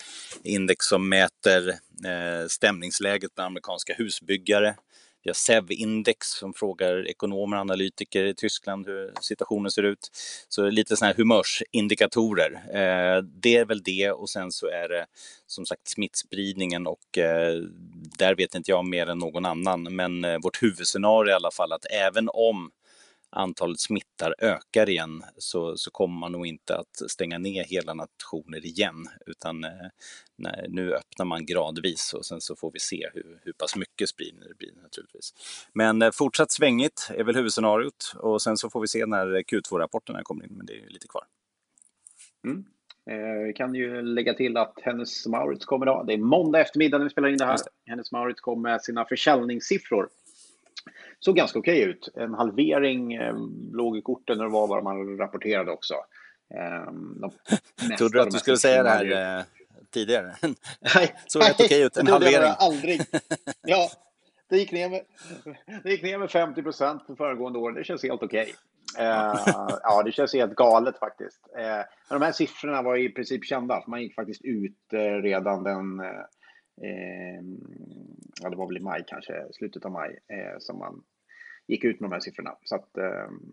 index 0.42 0.86
som 0.86 1.08
mäter 1.08 1.68
eh, 2.04 2.46
stämningsläget 2.48 3.34
bland 3.34 3.46
amerikanska 3.46 3.94
husbyggare. 3.94 4.74
vi 5.22 5.30
har 5.30 5.34
SEV-index 5.34 6.26
som 6.26 6.54
frågar 6.54 7.08
ekonomer 7.08 7.56
och 7.56 7.60
analytiker 7.60 8.24
i 8.24 8.34
Tyskland 8.34 8.86
hur 8.86 9.12
situationen 9.20 9.70
ser 9.70 9.82
ut. 9.82 10.10
Så 10.48 10.70
lite 10.70 10.96
sådana 10.96 11.12
här 11.12 11.16
humörsindikatorer. 11.16 12.52
Eh, 12.52 13.22
det 13.22 13.56
är 13.56 13.64
väl 13.64 13.82
det 13.82 14.10
och 14.10 14.30
sen 14.30 14.52
så 14.52 14.66
är 14.66 14.88
det 14.88 15.06
som 15.46 15.66
sagt 15.66 15.88
smittspridningen 15.88 16.86
och 16.86 17.18
eh, 17.18 17.62
där 18.18 18.34
vet 18.34 18.54
inte 18.54 18.70
jag 18.70 18.84
mer 18.84 19.06
än 19.06 19.18
någon 19.18 19.44
annan. 19.44 19.82
Men 19.82 20.24
eh, 20.24 20.38
vårt 20.42 20.62
huvudscenario 20.62 21.28
är 21.28 21.32
i 21.32 21.36
alla 21.36 21.50
fall 21.50 21.72
att 21.72 21.86
även 21.90 22.28
om 22.32 22.70
antalet 23.30 23.80
smittar 23.80 24.34
ökar 24.38 24.88
igen 24.88 25.22
så, 25.36 25.76
så 25.76 25.90
kommer 25.90 26.20
man 26.20 26.32
nog 26.32 26.46
inte 26.46 26.76
att 26.76 27.10
stänga 27.10 27.38
ner 27.38 27.64
hela 27.64 27.94
nationer 27.94 28.66
igen 28.66 29.08
utan 29.26 29.64
eh, 29.64 29.70
nej, 30.36 30.66
nu 30.68 30.94
öppnar 30.94 31.26
man 31.26 31.46
gradvis 31.46 32.14
och 32.14 32.26
sen 32.26 32.40
så 32.40 32.56
får 32.56 32.70
vi 32.72 32.78
se 32.80 33.10
hur, 33.14 33.40
hur 33.42 33.52
pass 33.52 33.76
mycket 33.76 34.08
spridning 34.08 34.48
det 34.48 34.58
blir 34.58 34.72
naturligtvis. 34.82 35.34
Men 35.72 36.02
eh, 36.02 36.10
fortsatt 36.10 36.50
svängigt 36.50 37.10
är 37.14 37.24
väl 37.24 37.36
huvudscenariot 37.36 38.12
och 38.16 38.42
sen 38.42 38.56
så 38.56 38.70
får 38.70 38.80
vi 38.80 38.88
se 38.88 39.06
när 39.06 39.26
Q2-rapporterna 39.26 40.22
kommer 40.22 40.44
in, 40.44 40.54
men 40.56 40.66
det 40.66 40.72
är 40.72 40.88
lite 40.88 41.08
kvar. 41.08 41.24
Mm. 42.44 42.64
Eh, 43.10 43.46
vi 43.46 43.52
kan 43.52 43.74
ju 43.74 44.02
lägga 44.02 44.34
till 44.34 44.56
att 44.56 44.78
Hennes 44.82 45.26
Maurits 45.26 45.64
kommer 45.64 45.86
idag. 45.86 46.06
Det 46.06 46.12
är 46.12 46.18
måndag 46.18 46.60
eftermiddag 46.60 46.98
när 46.98 47.04
vi 47.04 47.10
spelar 47.10 47.28
in 47.28 47.36
det 47.36 47.44
här. 47.44 47.58
Hennes 47.86 48.12
Maurits 48.12 48.40
kommer 48.40 48.70
med 48.70 48.82
sina 48.82 49.04
försäljningssiffror 49.04 50.08
såg 51.18 51.36
ganska 51.36 51.58
okej 51.58 51.82
okay 51.82 51.90
ut. 51.90 52.08
En 52.14 52.34
halvering 52.34 53.12
eh, 53.14 53.34
låg 53.72 53.96
i 53.96 54.02
korten 54.02 54.38
och 54.38 54.44
det 54.44 54.52
var 54.52 54.66
vad 54.66 54.84
man 54.84 55.18
rapporterade 55.18 55.70
också. 55.72 55.94
Eh, 56.54 57.96
Trodde 57.98 58.18
du 58.18 58.22
att 58.22 58.30
du 58.30 58.38
skulle 58.38 58.56
säga 58.56 58.82
det 58.82 58.90
här 58.90 59.04
ju... 59.04 59.12
eh, 59.12 59.42
tidigare? 59.90 60.34
Nej, 60.94 61.14
såg 61.26 61.42
rätt 61.42 61.54
okej 61.54 61.66
okay 61.66 61.84
ut, 61.84 61.96
en 61.96 62.06
halvering. 62.06 62.34
Jag 62.34 62.56
aldrig. 62.58 63.00
Ja, 63.62 63.90
det 64.48 64.58
gick 64.58 64.72
ner 64.72 64.88
med, 64.88 65.02
det 65.82 65.90
gick 65.90 66.02
ner 66.02 66.18
med 66.18 66.30
50 66.30 66.62
procent 66.62 67.06
för 67.06 67.14
föregående 67.14 67.58
år. 67.58 67.72
Det 67.72 67.84
känns 67.84 68.02
helt 68.02 68.22
okej. 68.22 68.42
Okay. 68.42 68.54
Eh, 68.98 69.34
ja, 69.82 70.02
det 70.04 70.12
känns 70.12 70.32
helt 70.32 70.54
galet 70.54 70.98
faktiskt. 70.98 71.40
Eh, 71.58 71.64
men 72.08 72.20
de 72.20 72.22
här 72.22 72.32
siffrorna 72.32 72.82
var 72.82 72.96
i 72.96 73.08
princip 73.08 73.44
kända. 73.44 73.84
Man 73.86 74.02
gick 74.02 74.14
faktiskt 74.14 74.44
ut 74.44 74.92
eh, 74.92 74.98
redan 74.98 75.62
den 75.62 76.00
eh, 76.80 77.42
ja, 78.42 78.50
det 78.50 78.56
var 78.56 78.66
väl 78.66 78.76
i 78.76 78.80
maj 78.80 79.04
kanske, 79.06 79.46
slutet 79.52 79.84
av 79.84 79.92
maj, 79.92 80.18
eh, 80.28 80.58
som 80.58 80.78
man 80.78 81.02
gick 81.66 81.84
ut 81.84 82.00
med 82.00 82.10
de 82.10 82.14
här 82.14 82.20
siffrorna. 82.20 82.56
Så 82.64 82.74
att 82.74 82.96
ehm, 82.96 83.52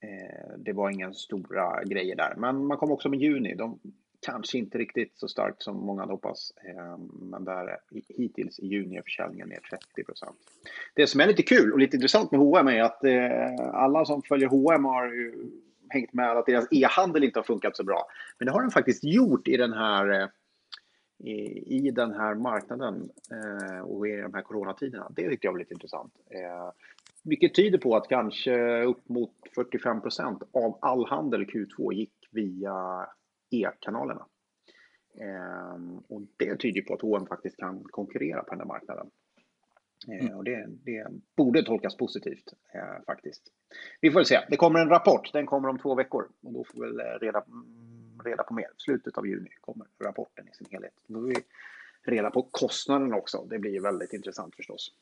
eh, 0.00 0.58
det 0.58 0.72
var 0.72 0.90
inga 0.90 1.12
stora 1.12 1.84
grejer 1.84 2.16
där. 2.16 2.34
Men 2.36 2.66
man 2.66 2.76
kom 2.76 2.90
också 2.90 3.08
med 3.08 3.20
juni. 3.20 3.54
De 3.54 3.78
kanske 4.26 4.58
inte 4.58 4.78
riktigt 4.78 5.12
så 5.18 5.28
starkt 5.28 5.62
som 5.62 5.76
många 5.76 6.02
hade 6.02 6.12
hoppats. 6.12 6.52
Ehm, 6.56 7.10
men 7.30 7.44
där 7.44 7.78
hittills 8.08 8.58
i 8.58 8.66
juni 8.66 8.96
är 8.96 9.02
försäljningen 9.02 9.48
ner 9.48 9.60
30 9.70 10.04
procent. 10.04 10.36
Det 10.94 11.06
som 11.06 11.20
är 11.20 11.26
lite 11.26 11.42
kul 11.42 11.72
och 11.72 11.78
lite 11.78 11.96
intressant 11.96 12.30
med 12.30 12.40
H&M 12.40 12.68
är 12.68 12.82
att 12.82 13.04
eh, 13.04 13.74
alla 13.74 14.04
som 14.04 14.22
följer 14.22 14.48
H&M 14.48 14.84
har 14.84 15.06
ju 15.06 15.50
hängt 15.88 16.12
med 16.12 16.30
att 16.30 16.46
deras 16.46 16.68
e-handel 16.70 17.24
inte 17.24 17.38
har 17.38 17.44
funkat 17.44 17.76
så 17.76 17.84
bra. 17.84 18.06
Men 18.38 18.46
det 18.46 18.52
har 18.52 18.60
den 18.60 18.70
faktiskt 18.70 19.04
gjort 19.04 19.48
i 19.48 19.56
den 19.56 19.72
här 19.72 20.20
eh, 20.20 20.28
i, 21.26 21.90
den 21.90 22.12
här 22.12 22.34
marknaden 22.34 23.10
eh, 23.30 23.80
och 23.80 24.08
i 24.08 24.16
de 24.16 24.34
här 24.34 24.42
coronatiderna. 24.42 25.12
Det 25.16 25.28
tyckte 25.28 25.46
jag 25.46 25.52
var 25.52 25.58
lite 25.58 25.74
intressant. 25.74 26.12
Eh, 26.30 26.72
vilket 27.24 27.54
tyder 27.54 27.78
på 27.78 27.96
att 27.96 28.08
kanske 28.08 28.82
upp 28.82 29.08
mot 29.08 29.32
45 29.54 30.00
procent 30.00 30.42
av 30.52 30.78
all 30.80 31.06
handel 31.06 31.44
Q2 31.44 31.92
gick 31.92 32.28
via 32.30 33.06
e-kanalerna. 33.50 34.26
Eh, 35.20 35.98
och 36.08 36.22
det 36.36 36.56
tyder 36.56 36.82
på 36.82 36.94
att 36.94 37.02
H&M 37.02 37.26
faktiskt 37.26 37.56
kan 37.56 37.84
konkurrera 37.84 38.42
på 38.42 38.50
den 38.50 38.60
här 38.60 38.66
marknaden. 38.66 39.10
Mm. 40.08 40.36
Och 40.36 40.44
det, 40.44 40.66
det, 40.84 41.06
borde 41.36 41.62
tolkas 41.62 41.96
positivt 41.96 42.52
eh, 42.74 43.04
faktiskt. 43.06 43.42
Vi 44.00 44.10
får 44.10 44.22
se. 44.22 44.40
Det 44.50 44.56
kommer 44.56 44.80
en 44.80 44.88
rapport. 44.88 45.32
Den 45.32 45.46
kommer 45.46 45.68
om 45.68 45.78
två 45.78 45.94
veckor 45.94 46.28
och 46.42 46.52
då 46.52 46.64
får 46.64 46.80
vi 46.80 46.96
väl 46.96 47.18
reda 47.20 47.44
reda 48.24 48.42
på 48.42 48.54
mer. 48.54 48.70
Slutet 48.76 49.18
av 49.18 49.26
juni 49.26 49.50
kommer 49.60 49.86
rapporten 49.98 50.48
i 50.48 50.54
sin 50.54 50.66
helhet. 50.70 50.94
Då 51.06 51.20
får 51.20 51.26
vi 51.26 51.34
reda 52.04 52.30
på 52.30 52.42
kostnaden 52.42 53.14
också. 53.14 53.44
Det 53.50 53.58
blir 53.58 53.80
väldigt 53.80 54.12
intressant 54.12 54.56
förstås. 54.56 54.92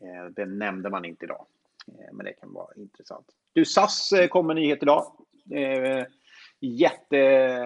Eh, 0.00 0.24
det 0.26 0.46
nämnde 0.46 0.90
man 0.90 1.04
inte 1.04 1.24
idag, 1.24 1.46
eh, 1.88 2.12
men 2.12 2.26
det 2.26 2.32
kan 2.32 2.52
vara 2.52 2.74
intressant. 2.76 3.26
Du, 3.52 3.64
SAS 3.64 4.12
eh, 4.12 4.28
kommer 4.28 4.54
nyhet 4.54 4.82
idag. 4.82 5.16
Eh, 5.50 6.04
Jättestöd 6.60 7.56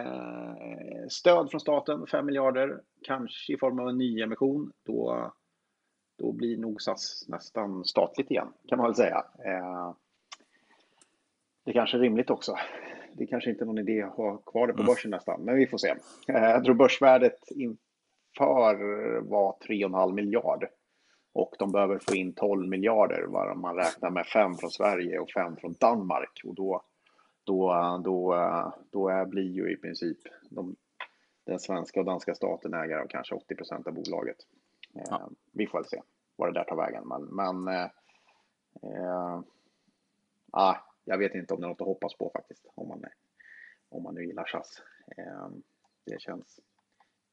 från 1.51 1.61
staten, 1.61 2.07
5 2.07 2.27
miljarder, 2.27 2.81
kanske 3.03 3.53
i 3.53 3.57
form 3.57 3.79
av 3.79 3.89
en 3.89 3.99
nyemission. 3.99 4.73
Då, 4.83 5.33
då 6.19 6.33
blir 6.33 6.57
nog 6.57 6.83
SAS 6.83 7.25
nästan 7.29 7.85
statligt 7.85 8.31
igen, 8.31 8.53
kan 8.69 8.79
man 8.79 8.87
väl 8.87 8.95
säga. 8.95 9.25
Det 11.65 11.71
är 11.71 11.73
kanske 11.73 11.97
är 11.97 12.01
rimligt 12.01 12.31
också 12.31 12.57
det 13.19 13.27
kanske 13.27 13.51
inte 13.51 13.65
är 13.65 13.67
någon 13.67 13.79
idé 13.79 14.03
att 14.03 14.17
ha 14.17 14.37
kvar 14.37 14.67
det 14.67 14.73
på 14.73 14.81
mm. 14.81 14.87
börsen 14.87 15.11
nästan, 15.11 15.41
men 15.41 15.57
vi 15.57 15.67
får 15.67 15.79
se. 15.79 15.95
Eh, 16.29 16.43
jag 16.45 16.65
tror 16.65 16.75
börsvärdet 16.75 17.51
inför 17.51 19.21
var 19.21 19.57
3,5 19.69 20.13
miljard 20.13 20.69
och 21.33 21.55
de 21.59 21.73
behöver 21.73 21.99
få 21.99 22.15
in 22.15 22.33
12 22.33 22.69
miljarder 22.69 23.23
var 23.23 23.55
man 23.55 23.77
räknar 23.77 24.11
med 24.11 24.27
5 24.27 24.55
från 24.55 24.71
Sverige 24.71 25.19
och 25.19 25.31
5 25.31 25.57
från 25.57 25.75
Danmark 25.81 26.41
och 26.45 26.55
då, 26.55 26.83
då, 27.45 28.01
då, 28.05 28.37
då 28.91 29.09
är, 29.09 29.27
blir 29.27 29.51
ju 29.51 29.73
i 29.73 29.77
princip 29.77 30.19
de, 30.51 30.77
den 31.47 31.59
svenska 31.59 32.01
och 32.01 32.07
danska 32.07 32.35
staten 32.35 32.75
ägare 32.75 33.03
av 33.03 33.07
kanske 33.07 33.35
80 33.35 33.55
procent 33.55 33.87
av 33.87 33.95
bolaget. 33.95 34.37
Eh, 34.95 35.03
ja. 35.11 35.31
Vi 35.53 35.67
får 35.67 35.79
väl 35.79 35.89
se 35.89 36.03
vad 36.37 36.49
det 36.49 36.61
där 36.61 36.65
tar 36.65 36.77
vägen, 36.77 37.09
men, 37.09 37.23
men 37.25 37.75
eh, 37.75 37.91
eh, 38.83 39.41
ah, 40.53 40.77
jag 41.09 41.19
vet 41.19 41.35
inte 41.35 41.55
om 41.55 41.61
det 41.61 41.67
är 41.67 41.69
något 41.69 41.81
att 41.81 41.87
hoppas 41.87 42.15
på 42.15 42.31
faktiskt, 42.35 42.67
om 42.75 42.89
man, 42.89 43.05
om 43.89 44.03
man 44.03 44.15
nu 44.15 44.25
gillar 44.25 44.45
SAS. 44.45 44.83
Ehm, 45.17 45.63
det 46.07 46.21
känns 46.21 46.61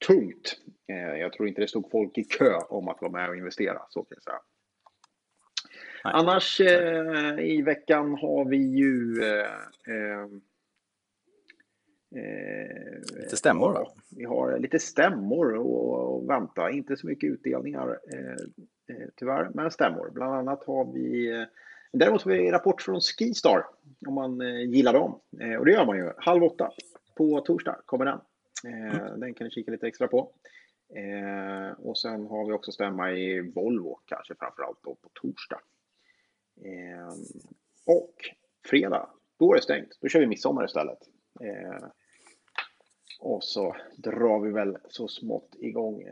tungt. 0.06 0.56
Eh, 0.88 0.96
jag 0.96 1.32
tror 1.32 1.48
inte 1.48 1.60
det 1.60 1.68
stod 1.68 1.90
folk 1.90 2.18
i 2.18 2.24
kö 2.24 2.58
om 2.68 2.88
att 2.88 3.00
vara 3.00 3.12
med 3.12 3.28
och 3.28 3.36
investera, 3.36 3.82
så 3.88 4.02
kan 4.02 4.16
jag 4.16 4.22
säga. 4.22 4.40
Nej. 6.04 6.12
Annars 6.16 6.60
eh, 6.60 7.38
i 7.38 7.62
veckan 7.62 8.14
har 8.14 8.44
vi 8.44 8.56
ju 8.56 9.22
eh, 9.22 9.94
ehm, 9.94 10.40
eh, 12.16 13.20
lite 13.22 13.36
stämmor 13.36 13.72
va? 13.72 13.92
Vi 14.16 14.24
har 14.24 14.58
lite 14.58 14.78
stämmor 14.78 15.54
och, 15.54 16.30
vänta, 16.30 16.70
inte 16.70 16.96
så 16.96 17.06
mycket 17.06 17.30
utdelningar 17.30 17.98
eh, 18.14 19.08
tyvärr, 19.16 19.50
men 19.54 19.70
stämmor. 19.70 20.10
Bland 20.10 20.34
annat 20.34 20.64
har 20.64 20.92
vi 20.92 21.46
Däremot 21.98 22.22
har 22.22 22.30
vi 22.30 22.50
rapport 22.50 22.82
från 22.82 23.00
Skistar 23.00 23.66
om 24.06 24.14
man 24.14 24.40
eh, 24.40 24.70
gillar 24.70 24.92
dem. 24.92 25.20
Eh, 25.40 25.54
och 25.54 25.64
det 25.64 25.72
gör 25.72 25.86
man 25.86 25.96
ju. 25.96 26.12
Halv 26.16 26.44
åtta 26.44 26.70
på 27.16 27.40
torsdag 27.40 27.80
kommer 27.86 28.04
den. 28.04 28.20
Eh, 28.66 28.96
mm. 28.96 29.20
Den 29.20 29.34
kan 29.34 29.44
ni 29.44 29.50
kika 29.50 29.70
lite 29.70 29.86
extra 29.86 30.08
på. 30.08 30.32
Och 31.78 31.98
sen 31.98 32.26
har 32.26 32.46
vi 32.46 32.52
också 32.52 32.72
stämma 32.72 33.12
i 33.12 33.40
Volvo, 33.40 34.00
kanske 34.04 34.34
framförallt 34.34 34.78
då 34.82 34.94
på 34.94 35.08
torsdag. 35.12 35.60
Och 37.86 38.14
fredag, 38.64 39.10
då 39.38 39.52
är 39.52 39.56
det 39.56 39.62
stängt. 39.62 39.98
Då 40.00 40.08
kör 40.08 40.20
vi 40.20 40.26
midsommar 40.26 40.64
istället. 40.64 40.98
Och 43.20 43.44
så 43.44 43.76
drar 43.96 44.40
vi 44.40 44.52
väl 44.52 44.78
så 44.88 45.08
smått 45.08 45.54
igång 45.58 46.02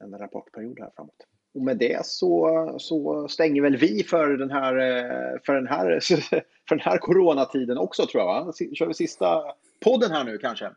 en 0.00 0.18
rapportperiod 0.18 0.80
här 0.80 0.90
framåt. 0.96 1.26
Och 1.56 1.62
med 1.62 1.76
det 1.76 2.06
så, 2.06 2.74
så 2.78 3.28
stänger 3.28 3.62
väl 3.62 3.76
vi 3.76 4.04
för 4.04 4.28
den 4.28 4.50
här, 4.50 4.76
eh, 4.76 5.40
för 5.46 5.54
den 5.54 5.66
här, 5.66 6.00
för 6.68 6.76
den 6.76 6.80
här 6.80 6.98
coronatiden 6.98 7.78
också 7.78 8.06
tror 8.06 8.22
jag. 8.22 8.44
Va? 8.44 8.52
Kör 8.74 8.86
vi 8.86 8.94
sista 8.94 9.42
podden 9.84 10.10
här 10.10 10.24
nu 10.24 10.38
kanske. 10.38 10.70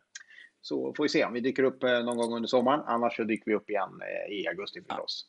Så 0.62 0.94
får 0.98 1.04
vi 1.04 1.10
se 1.10 1.26
om 1.26 1.34
vi 1.34 1.40
dyker 1.40 1.64
upp 1.64 1.84
eh, 1.84 2.04
någon 2.04 2.18
gång 2.18 2.34
under 2.34 2.48
sommaren. 2.48 2.82
Annars 2.86 3.16
så 3.16 3.24
dyker 3.24 3.46
vi 3.46 3.56
upp 3.56 3.70
igen 3.70 3.90
eh, 4.02 4.34
i 4.34 4.48
augusti 4.48 4.82
förstås. 4.90 5.26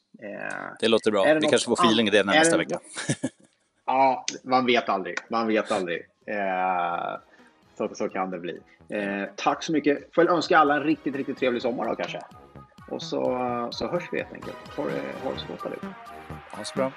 Det 0.81 0.89
låter 0.89 1.11
bra. 1.11 1.35
Vi 1.35 1.47
kanske 1.47 1.69
får 1.69 1.85
feeling 1.85 2.07
i 2.07 2.11
det 2.11 2.25
nästa 2.25 2.57
det... 2.57 2.65
vecka. 2.65 2.81
ja, 3.87 4.25
man 4.43 4.67
vet 4.67 4.89
aldrig. 4.89 5.17
Man 5.29 5.49
vet 5.49 5.73
aldrig. 5.73 6.07
Så, 7.79 7.91
så 7.95 8.09
kan 8.09 8.31
det 8.31 8.39
bli. 8.39 8.61
Tack 9.37 9.63
så 9.63 9.73
mycket. 9.73 10.15
Får 10.15 10.31
önska 10.31 10.59
alla 10.59 10.77
en 10.77 10.83
riktigt, 10.83 11.17
riktigt 11.17 11.39
trevlig 11.39 11.63
sommar 11.63 11.89
då 11.89 11.95
kanske. 11.95 12.21
Och 12.91 13.03
så, 13.03 13.23
så 13.73 13.89
hörs 13.91 14.09
vi 14.13 14.19
helt 14.19 14.33
enkelt. 14.33 14.57
Ha 14.77 14.85
det, 14.85 15.03
ha 15.25 15.33
det 15.33 15.41
så 15.41 15.47
gott 15.47 15.67
allihop. 15.67 15.95
Ha 16.51 16.65
så 16.65 16.75
bra. 16.77 16.93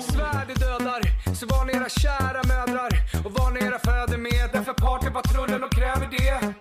Svärd 0.00 0.48
dödar, 0.60 1.34
så 1.34 1.46
var 1.46 1.64
ni 1.64 1.72
era 1.72 1.88
kära 1.88 2.42
mödrar 2.48 2.90
och 3.24 3.32
var 3.32 3.50
ni 3.50 3.60
era 3.60 3.78
fäder 3.78 4.18
med. 4.18 4.50
Därför 4.52 4.72
partypatrullen 4.72 5.64
och 5.64 5.72
kräver 5.72 6.08
det. 6.10 6.54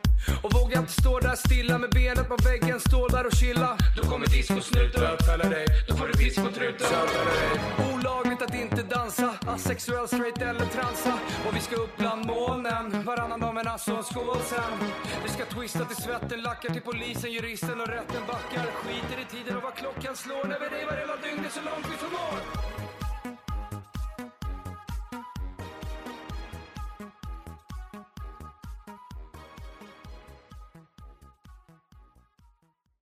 Och 0.44 0.54
vågar 0.54 0.80
inte 0.80 0.92
stå 0.92 1.20
där 1.20 1.36
stilla 1.36 1.78
med 1.78 1.90
benet 1.90 2.28
på 2.28 2.36
väggen, 2.36 2.80
stå 2.80 3.08
där 3.08 3.26
och 3.26 3.34
chilla. 3.34 3.78
Då 3.98 4.04
kommer 4.10 4.28
discosnuten 4.28 5.02
bötfälla 5.02 5.50
dig, 5.50 5.66
då 5.88 5.96
får 5.96 6.08
du 6.08 6.14
piss 6.14 6.36
på 6.36 6.52
truten 6.52 6.88
asexuell, 9.58 10.08
straight 10.08 10.42
eller 10.42 10.66
transa. 10.66 11.14
Och 11.48 11.56
vi 11.56 11.60
ska 11.60 11.76
upp 11.76 11.98
bland 11.98 12.26
molnen, 12.26 13.04
varannan 13.06 13.40
dag 13.40 13.54
med 13.54 13.68
alltså 13.68 13.92
en 13.92 14.04
skål 14.04 14.38
sen. 14.44 14.74
Vi 15.24 15.30
ska 15.30 15.46
twista 15.46 15.86
till 15.86 15.96
svetten, 15.96 16.42
lackar 16.42 16.70
till 16.74 16.82
polisen, 16.82 17.32
juristen 17.32 17.82
och 17.82 17.88
rätten 17.88 18.22
backar. 18.28 18.66
Skiter 18.72 19.22
i 19.22 19.26
tiden 19.36 19.58
och 19.58 19.64
vad 19.64 19.76
klockan 19.76 20.16
slår 20.16 20.48
när 20.48 20.60
vi 20.60 20.66
revar 20.66 20.98
hela 20.98 21.16
dygnet 21.16 21.52
så 21.52 21.62
långt 21.62 21.86
vi 21.92 21.98
förmår. 21.98 22.87